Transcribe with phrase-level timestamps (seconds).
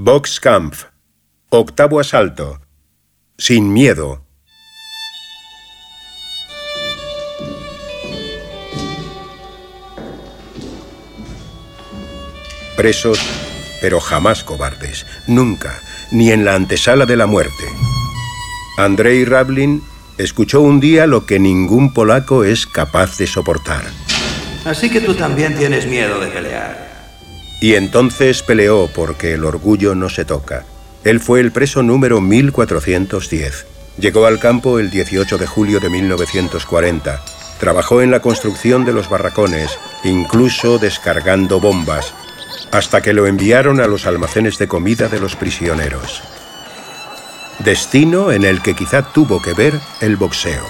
[0.00, 0.84] Boxkampf.
[1.50, 2.60] Octavo asalto.
[3.36, 4.24] Sin miedo.
[12.76, 13.18] Presos,
[13.80, 15.04] pero jamás cobardes.
[15.26, 15.80] Nunca,
[16.12, 17.64] ni en la antesala de la muerte.
[18.76, 19.82] Andrei Rablin
[20.16, 23.82] escuchó un día lo que ningún polaco es capaz de soportar.
[24.64, 26.97] Así que tú también tienes miedo de pelear.
[27.60, 30.64] Y entonces peleó porque el orgullo no se toca.
[31.04, 33.66] Él fue el preso número 1410.
[33.98, 37.20] Llegó al campo el 18 de julio de 1940.
[37.58, 42.14] Trabajó en la construcción de los barracones, incluso descargando bombas,
[42.70, 46.22] hasta que lo enviaron a los almacenes de comida de los prisioneros.
[47.58, 50.64] Destino en el que quizá tuvo que ver el boxeo.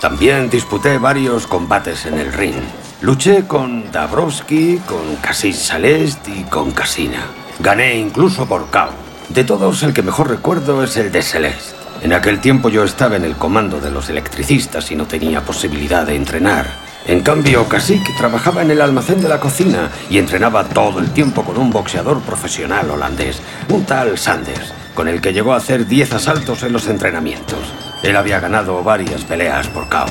[0.00, 2.56] También disputé varios combates en el ring.
[3.00, 7.28] Luché con Dabrowski, con Cassis Salest y con Casina.
[7.60, 8.88] Gané incluso por KO.
[9.28, 11.76] De todos, el que mejor recuerdo es el de Celeste.
[12.02, 16.04] En aquel tiempo yo estaba en el comando de los electricistas y no tenía posibilidad
[16.04, 16.66] de entrenar.
[17.06, 21.44] En cambio, Kasik trabajaba en el almacén de la cocina y entrenaba todo el tiempo
[21.44, 26.14] con un boxeador profesional holandés, un tal Sanders, con el que llegó a hacer 10
[26.14, 27.60] asaltos en los entrenamientos.
[28.02, 30.06] Él había ganado varias peleas por KO.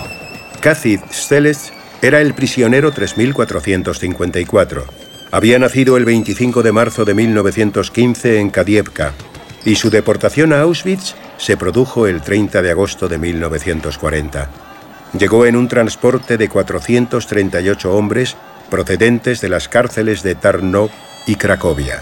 [0.62, 4.86] Kacid Steles era el prisionero 3454.
[5.32, 9.14] Había nacido el 25 de marzo de 1915 en Kadievka
[9.66, 14.50] y su deportación a Auschwitz se produjo el 30 de agosto de 1940.
[15.18, 18.38] Llegó en un transporte de 438 hombres
[18.70, 20.92] procedentes de las cárceles de Tarnów
[21.26, 22.02] y Cracovia.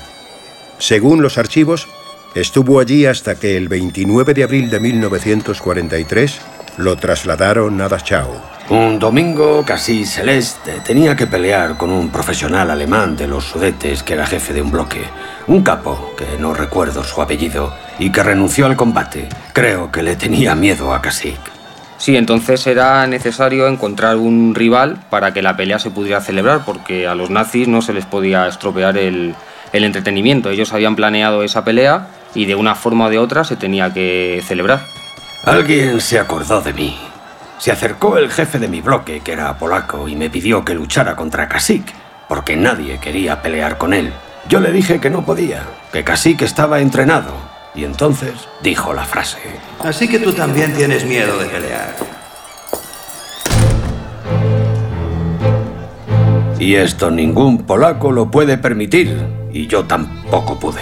[0.78, 1.88] Según los archivos,
[2.36, 6.42] estuvo allí hasta que el 29 de abril de 1943
[6.78, 8.30] lo trasladaron a Dachau.
[8.70, 14.14] Un domingo, casi celeste, tenía que pelear con un profesional alemán de los Sudetes que
[14.14, 15.04] era jefe de un bloque.
[15.48, 19.30] Un capo, que no recuerdo su apellido, y que renunció al combate.
[19.54, 21.40] Creo que le tenía miedo a Kasik.
[21.98, 27.08] Sí, entonces era necesario encontrar un rival para que la pelea se pudiera celebrar, porque
[27.08, 29.36] a los nazis no se les podía estropear el,
[29.72, 30.50] el entretenimiento.
[30.50, 34.44] Ellos habían planeado esa pelea y de una forma o de otra se tenía que
[34.46, 34.95] celebrar.
[35.46, 36.98] Alguien se acordó de mí.
[37.60, 41.16] Se acercó el jefe de mi bloque, que era polaco, y me pidió que luchara
[41.16, 41.86] contra Kasik,
[42.28, 44.12] porque nadie quería pelear con él.
[44.50, 45.62] Yo le dije que no podía,
[45.94, 47.32] que Kasik estaba entrenado,
[47.76, 48.34] y entonces
[48.64, 49.38] dijo la frase.
[49.84, 51.96] Así que tú también tienes miedo de pelear.
[56.58, 59.16] Y esto ningún polaco lo puede permitir,
[59.52, 60.82] y yo tampoco pude.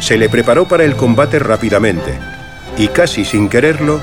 [0.00, 2.18] Se le preparó para el combate rápidamente,
[2.76, 4.00] y casi sin quererlo,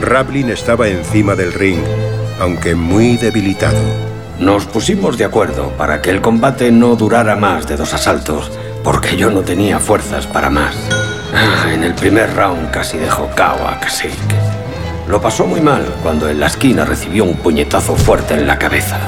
[0.00, 1.80] Rablin estaba encima del ring,
[2.38, 3.80] aunque muy debilitado.
[4.38, 8.50] Nos pusimos de acuerdo para que el combate no durara más de dos asaltos,
[8.82, 10.74] porque yo no tenía fuerzas para más.
[11.34, 14.10] Ah, en el primer round casi dejó cao a Kasik.
[15.08, 18.98] Lo pasó muy mal cuando en la esquina recibió un puñetazo fuerte en la cabeza.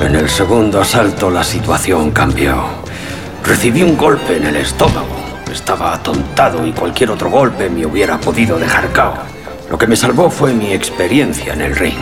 [0.00, 2.64] En el segundo asalto la situación cambió.
[3.44, 5.19] Recibí un golpe en el estómago.
[5.52, 9.14] Estaba atontado y cualquier otro golpe me hubiera podido dejar cao.
[9.68, 11.98] Lo que me salvó fue mi experiencia en el ring.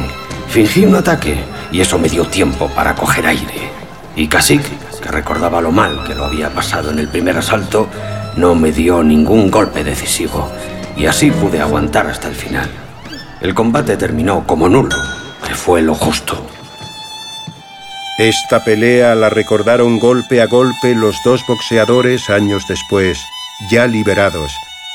[0.49, 1.37] Fingí un ataque
[1.71, 3.71] y eso me dio tiempo para coger aire.
[4.17, 4.63] Y Kasik,
[5.01, 7.89] que recordaba lo mal que lo había pasado en el primer asalto,
[8.37, 10.51] no me dio ningún golpe decisivo
[10.97, 12.69] y así pude aguantar hasta el final.
[13.41, 14.97] El combate terminó como nulo,
[15.47, 16.45] que fue lo justo.
[18.19, 23.17] Esta pelea la recordaron golpe a golpe los dos boxeadores años después,
[23.71, 24.53] ya liberados,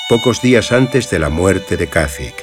[0.08, 2.34] pocos días antes de la muerte de Kasik.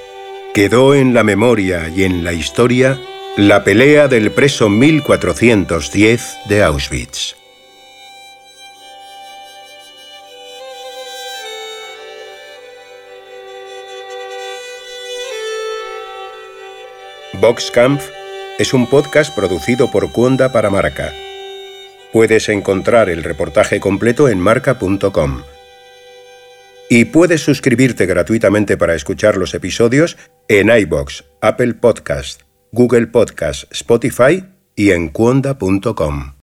[0.53, 2.99] Quedó en la memoria y en la historia
[3.37, 7.37] la pelea del preso 1410 de Auschwitz.
[17.41, 18.05] Boxkampf
[18.59, 21.11] es un podcast producido por Cuonda para Marca.
[22.13, 25.43] Puedes encontrar el reportaje completo en marca.com.
[26.93, 32.43] Y puedes suscribirte gratuitamente para escuchar los episodios en iBox, Apple Podcast,
[32.73, 34.45] Google Podcast, Spotify
[34.75, 36.33] y en cuonda.com.